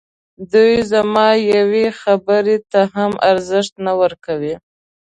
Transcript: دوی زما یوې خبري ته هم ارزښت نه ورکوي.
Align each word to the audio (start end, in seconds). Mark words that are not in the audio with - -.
دوی 0.51 0.73
زما 0.91 1.27
یوې 1.53 1.85
خبري 2.01 2.57
ته 2.71 2.81
هم 2.95 3.11
ارزښت 3.29 3.73
نه 3.85 3.93
ورکوي. 4.01 4.55